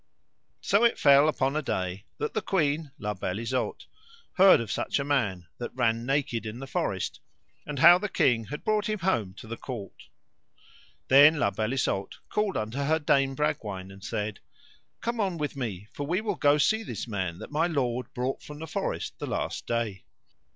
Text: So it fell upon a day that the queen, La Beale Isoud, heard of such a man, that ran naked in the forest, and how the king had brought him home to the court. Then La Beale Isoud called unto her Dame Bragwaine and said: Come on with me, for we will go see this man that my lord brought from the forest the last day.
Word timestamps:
So 0.61 0.83
it 0.83 0.97
fell 0.97 1.29
upon 1.29 1.55
a 1.55 1.61
day 1.61 2.05
that 2.17 2.33
the 2.33 2.41
queen, 2.41 2.89
La 2.97 3.13
Beale 3.13 3.37
Isoud, 3.41 3.85
heard 4.33 4.59
of 4.59 4.71
such 4.71 4.97
a 4.97 5.03
man, 5.03 5.45
that 5.59 5.75
ran 5.75 6.07
naked 6.07 6.43
in 6.47 6.57
the 6.57 6.65
forest, 6.65 7.19
and 7.67 7.77
how 7.77 7.99
the 7.99 8.09
king 8.09 8.45
had 8.45 8.63
brought 8.63 8.89
him 8.89 8.97
home 8.97 9.35
to 9.35 9.45
the 9.45 9.57
court. 9.57 10.05
Then 11.07 11.35
La 11.39 11.51
Beale 11.51 11.73
Isoud 11.73 12.15
called 12.29 12.57
unto 12.57 12.79
her 12.79 12.97
Dame 12.97 13.35
Bragwaine 13.35 13.91
and 13.91 14.03
said: 14.03 14.39
Come 15.01 15.19
on 15.19 15.37
with 15.37 15.55
me, 15.55 15.87
for 15.93 16.07
we 16.07 16.19
will 16.19 16.33
go 16.33 16.57
see 16.57 16.81
this 16.81 17.07
man 17.07 17.37
that 17.37 17.51
my 17.51 17.67
lord 17.67 18.11
brought 18.15 18.41
from 18.41 18.57
the 18.57 18.65
forest 18.65 19.19
the 19.19 19.27
last 19.27 19.67
day. 19.67 20.03